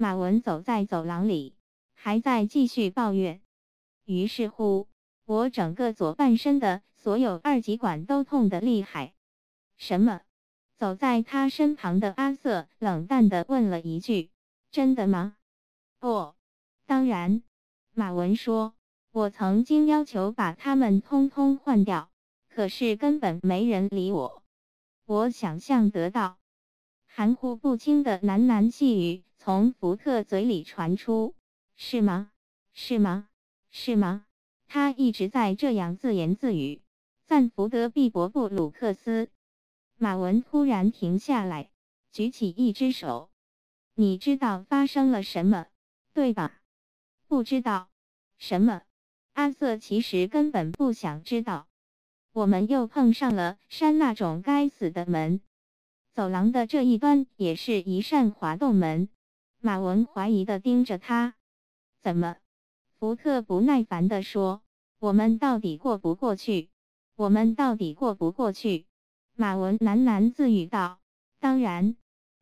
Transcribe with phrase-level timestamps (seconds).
[0.00, 1.54] 马文走在走廊里，
[1.92, 3.42] 还在继续抱怨。
[4.06, 4.88] 于是乎，
[5.26, 9.12] 我整个左半身的所有二极管都痛得厉害。
[9.76, 10.22] 什么？
[10.78, 14.30] 走在他身旁的阿瑟冷淡地问了一句
[14.72, 15.36] ：“真的吗
[16.00, 16.34] ？”“哦，
[16.86, 17.42] 当然。”
[17.92, 18.72] 马文说
[19.12, 22.10] ，“我曾经要求把它们通通换掉，
[22.48, 24.42] 可是根本没人理我。”
[25.04, 26.38] 我想象得到。
[27.04, 31.34] 含糊不清的喃喃细语从福特嘴里传出
[31.74, 32.30] ：“是吗？
[32.72, 33.26] 是吗？
[33.72, 34.24] 是吗？”
[34.68, 36.82] 他一直在这样自言自语。
[37.26, 39.28] 赞福德毕伯布鲁克斯。
[39.96, 41.68] 马文突然停下来，
[42.12, 43.28] 举起一只手
[43.96, 45.66] ：“你知道发生了什么，
[46.14, 46.60] 对吧
[47.26, 47.88] ？”“不知道。
[48.38, 48.82] ”“什么？”
[49.34, 51.66] 阿瑟其实根本不想知道。
[52.32, 55.40] 我们又碰上了山那种该死的门。
[56.14, 59.08] 走廊的这一端也是一扇滑动门。
[59.60, 61.34] 马文怀疑地盯着他。
[62.00, 62.36] 怎么？
[62.98, 64.62] 福特不耐烦地说
[64.98, 66.70] ：“我们到底过不过去？
[67.14, 68.86] 我们到底过不过去？”
[69.36, 71.00] 马文喃喃自语道
[71.40, 71.96] ：“当然，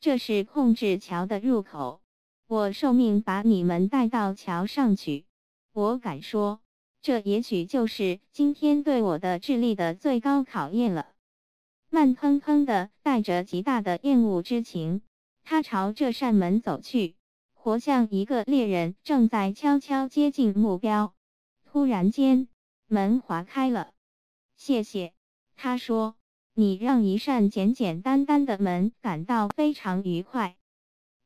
[0.00, 2.00] 这是控制桥的入口。
[2.46, 5.24] 我受命把你们带到桥上去。
[5.72, 6.60] 我敢说，
[7.00, 11.08] 这也许就是今天对我的智力的最高考验了。”
[11.88, 15.02] 慢腾腾的，带着极大的厌恶之情，
[15.44, 17.16] 他朝这扇门走去，
[17.52, 21.14] 活像一个猎人正在悄悄接近目标。
[21.64, 22.48] 突然间，
[22.86, 23.92] 门划开了。
[24.56, 25.12] 谢谢，
[25.56, 26.16] 他说
[26.54, 30.56] ：“你让一扇简简单单的门感到非常愉快。”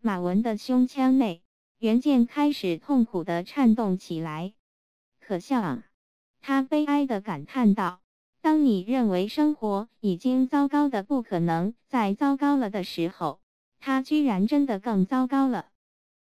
[0.00, 1.42] 马文的胸腔内，
[1.78, 4.54] 原件开始痛苦的颤动起来。
[5.20, 5.84] 可笑啊！
[6.40, 8.00] 他悲哀的感叹道。
[8.40, 13.40] 当你认为生活已经糟糕的不可能再糟糕了的时候，
[13.80, 15.66] 他居然真的更糟糕了。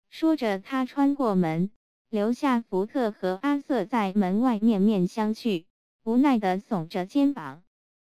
[0.09, 1.71] 说着，他穿过门，
[2.09, 5.65] 留下福特和阿瑟在门外面面相觑，
[6.03, 7.63] 无奈地耸着肩膀。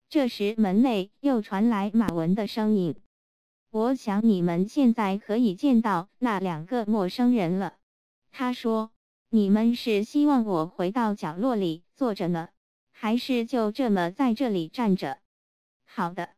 [0.09, 2.97] 这时，门内又传来马文的声音
[3.71, 7.75] ：“我想你们现在可以见到那两个陌生人了。”
[8.31, 8.91] 他说
[9.31, 12.49] ：“你们是希望我回到角落里坐着呢？”
[12.93, 15.19] 还是就这么在这里站着？
[15.85, 16.29] 好的，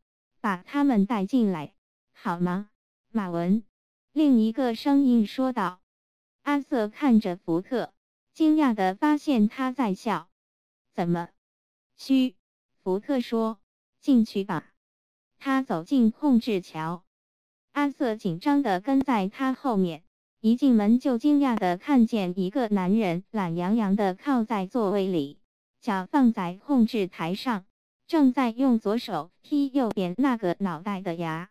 [0.41, 1.75] 把他们带进来，
[2.13, 2.71] 好吗？
[3.17, 3.63] 马文，
[4.11, 5.81] 另一个声音说道。
[6.43, 7.93] 阿瑟看着福特，
[8.33, 10.29] 惊讶地发现他在笑。
[10.97, 11.29] 怎么？
[11.97, 12.35] 嘘，
[12.83, 13.61] 福特说。
[14.01, 14.73] 进去吧。
[15.39, 17.05] 他走进控制桥，
[17.71, 20.03] 阿瑟紧张地跟在他后面。
[20.41, 25.39] 一进门就惊讶地看见一个男人懒洋洋地靠在座位里。
[25.81, 27.65] 脚放在控制台上，
[28.09, 31.51] 正在用左手踢右边那个脑袋的牙。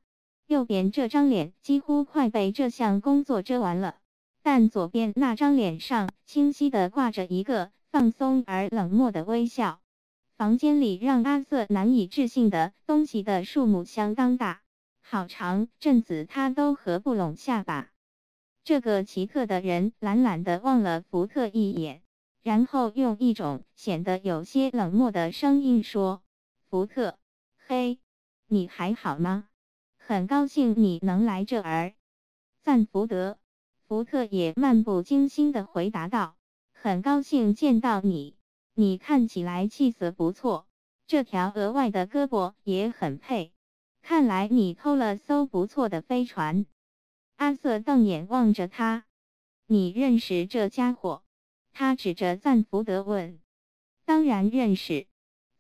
[0.53, 3.95] 右边这张脸几乎快被这项工作遮完了，
[4.43, 9.79] 但左边那张脸上清晰地挂着一个放松而冷漠的微笑。
[10.37, 14.61] 房间里让阿瑟难以置信的东西的数目相当大，
[15.01, 17.89] 好长阵子他都合不拢下巴。
[18.63, 22.03] 这个奇特的人懒懒地望了福特一眼。
[22.43, 26.21] 然后用一种显得有些冷漠的声音说
[26.69, 27.17] ：“福特，
[27.65, 27.97] 嘿，
[28.47, 29.47] 你还好吗？
[30.05, 31.93] 很高兴你能来这儿。”
[32.61, 33.37] 赞福德，
[33.87, 36.35] 福特也漫不经心地回答道
[36.73, 38.35] ：“很高兴见到你，
[38.73, 40.67] 你看起来气色不错，
[41.07, 43.53] 这条额外的胳膊也很配。
[44.01, 46.65] 看来你偷了艘不错的飞船。”
[47.37, 49.05] 阿瑟瞪眼望着他
[49.67, 51.23] ：“你认识这家伙？”
[51.71, 53.39] 他指着赞福德问
[54.03, 55.07] ：“当然认识。”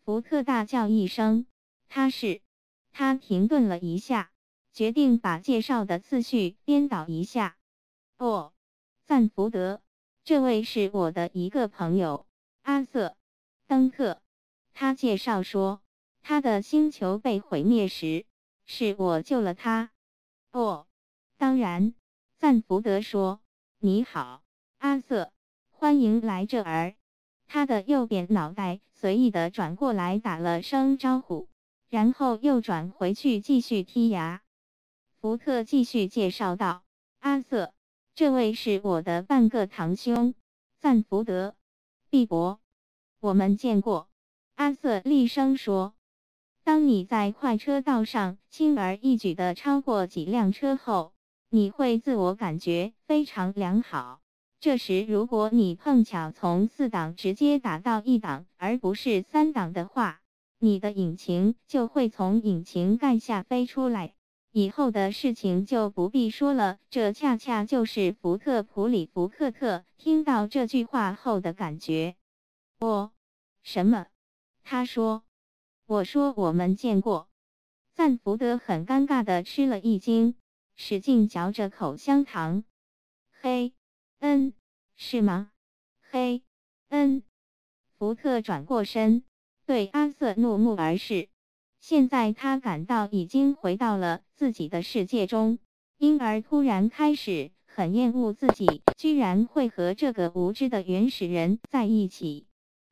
[0.03, 1.45] 福特大叫一声
[1.87, 2.41] ：“他是！”
[2.91, 4.29] 他停顿了一下，
[4.73, 7.57] 决定把介绍的次序颠倒一下。
[8.17, 8.53] “哦，
[9.05, 9.81] 赞福德，
[10.23, 12.25] 这位是我的一个朋友，
[12.63, 13.09] 阿瑟·
[13.67, 14.21] 登特。”
[14.73, 15.81] 他介绍说
[16.23, 18.25] ：“他的星球被毁灭时，
[18.65, 19.91] 是我救了他。
[20.51, 20.87] ”“哦，
[21.37, 21.93] 当然。”
[22.39, 23.39] 赞福德说
[23.79, 24.43] ：“你好，
[24.79, 25.31] 阿瑟。”
[25.69, 26.95] 欢迎来这儿。
[27.45, 31.47] 他的右边脑袋随意的转过来打了声招呼，
[31.89, 34.41] 然后又转回去继续剔牙。
[35.23, 36.83] 福特继续介绍道
[37.21, 37.71] ：“阿瑟，
[38.13, 40.33] 这位是我的半个堂兄，
[40.81, 41.51] 赞福德·
[42.09, 42.59] 毕博。
[43.21, 44.09] 我们见过。”
[44.55, 45.93] 阿瑟厉声说
[46.65, 51.13] ：“当你在快车道上轻而易举的超过几辆车后，
[51.47, 54.19] 你会自我感觉非常良好。”
[54.59, 60.19] 这时，如果你碰巧从四档直接打到一档，而不是三档的话，
[60.59, 64.13] 你的引擎就会从引擎盖下飞出来，
[64.53, 66.77] 以后的事情就不必说了。
[66.91, 72.15] 这恰恰就是福特普里福克特听到这句话后的感觉。
[72.79, 73.11] 我
[73.63, 74.05] 什么？
[74.63, 75.23] 他说。
[75.85, 77.27] 我说我们见过。
[77.93, 80.35] 赞福德很尴尬的吃了一惊，
[80.75, 82.63] 使劲嚼着口香糖。
[83.41, 83.73] 嘿，
[84.19, 84.53] 嗯，
[84.95, 85.51] 是吗？
[86.11, 86.43] 嘿，
[86.89, 87.23] 嗯。
[87.97, 89.23] 福特转过身，
[89.65, 91.27] 对阿瑟怒目而视。
[91.83, 95.59] 现在他感到已经回到了自己的世界中，
[95.97, 102.47] 因而突然开始很厌恶自己居然会和这个无知的原始人在一起。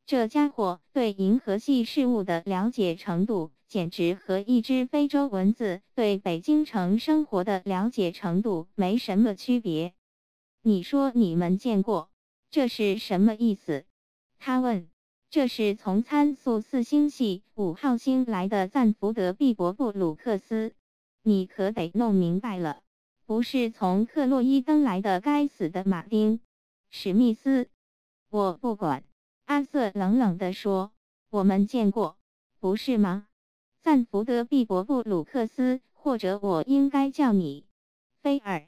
[0.05, 9.93] 这家伙对银河系事物的了解程度，简直和一只非洲蚊子对北京城生活的了解程度没什么区别。
[10.63, 12.09] 你说你们见过，
[12.49, 13.85] 这是什么意思？
[14.37, 14.90] 他问。
[15.31, 20.73] 这是从参宿四星系五号星来的赞福德·毕伯布鲁克斯，
[21.23, 22.81] 你可得弄明白了，
[23.25, 26.39] 不是从克洛伊登来的该死的马丁·
[26.89, 27.69] 史密斯。
[28.29, 29.05] 我不管，
[29.45, 30.91] 阿瑟冷冷地说
[31.31, 32.17] ：“我们见过，
[32.59, 33.25] 不是吗？”
[33.79, 37.65] 赞福德·毕伯布鲁克斯，或者我应该叫你
[38.21, 38.67] 菲尔。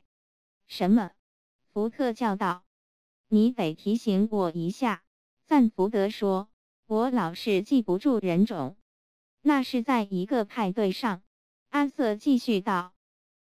[0.68, 1.12] 什么？
[1.74, 2.63] 福特叫道
[3.27, 5.04] ：“你得提醒我一下。”
[5.45, 6.48] 赞福德说。
[6.86, 8.76] 我老是记不住人种。
[9.42, 11.22] 那是在一个派对上。
[11.70, 12.94] 阿瑟继续道：“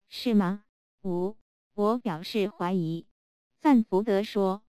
[0.09, 0.63] 是吗？”
[1.03, 1.37] 五，
[1.73, 3.05] 我表示怀疑。
[3.59, 4.63] 赞福德说：“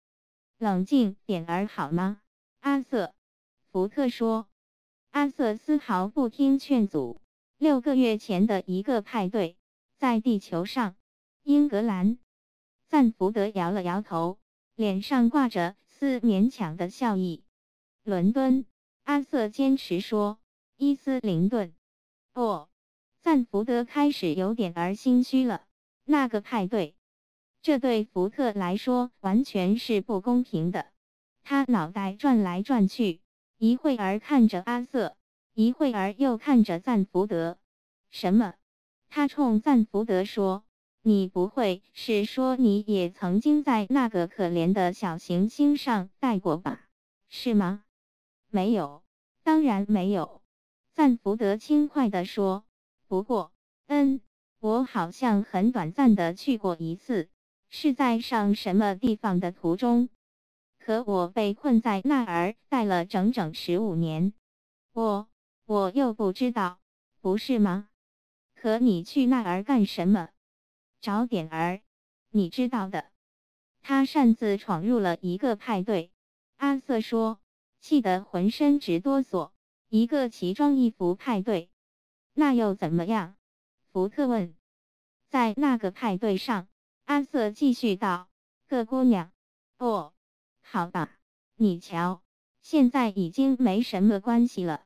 [0.59, 2.19] 冷静点儿好吗？”
[2.59, 3.13] 阿瑟，
[3.71, 4.47] 福特说。
[5.11, 7.21] 阿瑟丝毫不听劝阻。
[7.57, 9.55] 六个月前的一个派对，
[9.95, 10.97] 在地球上，
[11.43, 12.17] 英格兰。
[12.89, 14.37] 赞福德摇了摇头，
[14.75, 17.44] 脸上挂着丝勉强的笑意。
[18.07, 18.67] 伦敦，
[19.05, 20.37] 阿瑟坚持说
[20.77, 21.73] ：“伊斯灵顿。”
[22.33, 22.67] 不，
[23.19, 25.65] 赞福德开始有点儿心虚了。
[26.03, 26.95] 那个派对，
[27.63, 30.85] 这对福特来说完全是不公平的。
[31.41, 33.21] 他脑袋转来转去，
[33.57, 35.17] 一会儿看着阿瑟，
[35.55, 37.57] 一会儿又看着赞福德。
[38.11, 38.53] 什么？
[39.09, 40.63] 他冲赞福德说
[41.01, 46.81] ：“你不会是说你也曾经在那个可怜的小行星上待过吧？
[47.29, 47.81] 是吗？”
[48.49, 49.03] 没有，
[49.43, 50.41] 当然没有。
[50.93, 52.65] 赞福德轻快地说。
[53.07, 53.51] 不过，
[53.87, 54.21] 嗯，
[54.59, 57.29] 我好像很短暂的去过一次，
[57.69, 60.09] 是在上什么地方的途中。
[60.79, 64.33] 可我被困在那儿待了整整十五年。
[64.93, 65.27] 我，
[65.65, 66.79] 我又不知道，
[67.21, 67.89] 不是吗？
[68.55, 70.29] 可你去那儿干什么？
[71.01, 71.81] 找点儿，
[72.29, 73.11] 你知道的。
[73.81, 76.11] 他擅自闯入了一个派对。
[76.57, 77.39] 阿瑟说。
[77.85, 79.51] 气得浑身直哆嗦。
[79.89, 81.69] 一个奇装异服派对，
[82.33, 83.35] 那又怎么样？
[83.91, 84.55] 福特问。
[85.29, 86.67] 在那个派对上，
[87.03, 88.27] 阿瑟继续道
[88.67, 89.31] ：“个姑娘。
[89.77, 90.13] 哦，
[90.63, 91.11] 好吧，
[91.57, 92.23] 你瞧，
[92.59, 94.83] 现在已经没什么关系了，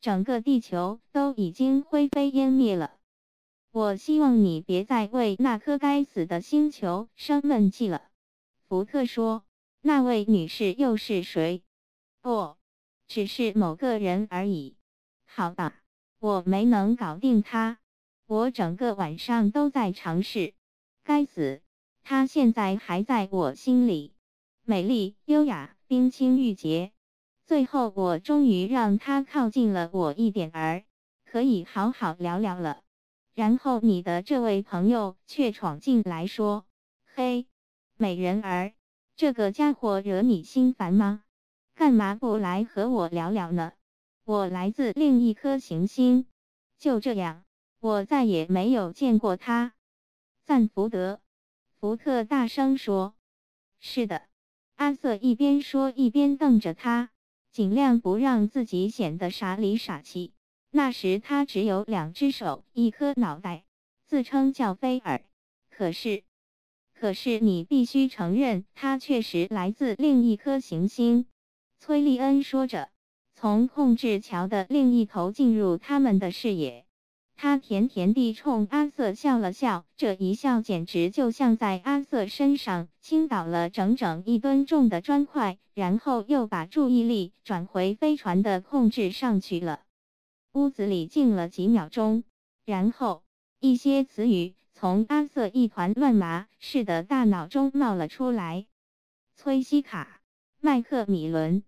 [0.00, 2.94] 整个地球都已经灰飞烟灭了。
[3.72, 8.08] 我希望你别再为那颗该死的星球生闷气了。”
[8.66, 9.44] 福特说
[9.82, 11.62] ：“那位女士又是谁？”
[12.28, 12.58] 不，
[13.06, 14.76] 只是某个人而已。
[15.24, 15.80] 好吧，
[16.18, 17.78] 我没能搞定他。
[18.26, 20.52] 我整个晚上都在尝试。
[21.04, 21.62] 该死，
[22.02, 24.12] 他现在还在我心里，
[24.62, 26.92] 美丽、优雅、冰清玉洁。
[27.46, 30.84] 最后，我终于让他靠近了我一点儿，
[31.24, 32.82] 可以好好聊聊了。
[33.34, 36.66] 然后，你的这位朋友却闯进来说
[37.16, 37.46] ：“嘿，
[37.96, 38.74] 美人儿，
[39.16, 41.22] 这个家伙惹你心烦吗？”
[41.78, 43.72] 干嘛不来和我聊聊呢？
[44.24, 46.26] 我来自另一颗行星。
[46.76, 47.44] 就这样，
[47.78, 49.74] 我再也没有见过他。
[50.42, 51.20] 赞福德，
[51.78, 53.14] 福特大声说
[53.78, 54.22] ：“是的。”
[54.74, 57.10] 阿瑟一边说一边瞪着他，
[57.52, 60.32] 尽量不让自己显得傻里傻气。
[60.72, 63.62] 那时他只有两只手，一颗脑袋，
[64.04, 65.22] 自称叫菲尔。
[65.70, 66.24] 可是，
[66.92, 71.26] 可是你必须承认，他确实来自另一颗行星。
[71.80, 72.90] 崔利恩说着，
[73.34, 76.84] 从控制桥的另一头进入他们的视野。
[77.36, 89.82] 他甜甜地冲阿瑟笑了笑，这一笑简直就像在阿瑟身上倾倒了整整一吨重的砖块，然后又把注意力转回飞船的控制上去了。
[90.54, 92.24] 屋子里静了几秒钟，
[92.64, 93.22] 然后
[93.60, 98.66] 一些词语从阿瑟一团乱麻似的大脑中冒了出来：
[99.36, 100.17] 崔西卡，
[100.60, 101.62] 麦克米伦。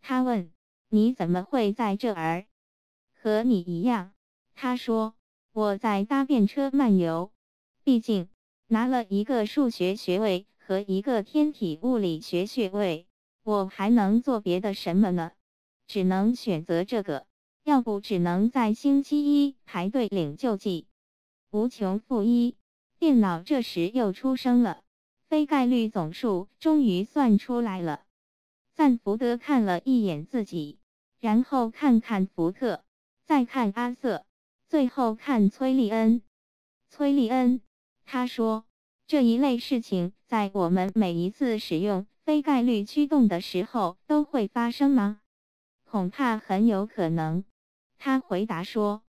[0.00, 0.52] 他问
[0.90, 2.46] ：“你怎么会在这儿？”
[3.14, 4.12] 和你一样，
[4.54, 5.14] 他说。
[5.54, 7.30] 我在搭便车漫游，
[7.84, 8.30] 毕竟
[8.68, 13.06] 拿了一个数学学位和一个天体物理学学位，
[13.42, 15.32] 我还能做别的什么呢？
[15.86, 17.26] 只能选择这个，
[17.64, 20.86] 要不只能在星期一排队领救济。
[21.50, 22.56] 无穷负一，
[22.98, 24.80] 电脑这时又出声了，
[25.28, 28.04] 非概率总数终于算出来了。
[28.74, 30.78] 赞福德看了一眼自己，
[31.20, 32.84] 然后看看福特，
[33.24, 34.24] 再看阿瑟。
[34.68, 36.22] 最后看崔利恩，
[36.88, 37.60] 崔利恩，
[38.06, 38.64] 他说
[39.06, 45.20] 这一类事情在我们每一次使用非概率驱动的时候都会发生吗？
[45.84, 47.44] 恐怕很有可能。
[47.98, 49.02] 他回答说，